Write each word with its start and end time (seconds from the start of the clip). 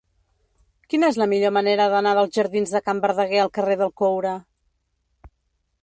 Quina 0.93 1.09
és 1.13 1.19
la 1.23 1.27
millor 1.33 1.53
manera 1.59 1.87
d'anar 1.95 2.15
dels 2.21 2.33
jardins 2.39 2.73
de 2.77 2.81
Can 2.89 3.05
Verdaguer 3.05 3.45
al 3.45 3.55
carrer 3.59 3.79
del 3.83 3.97
Coure? 4.05 4.37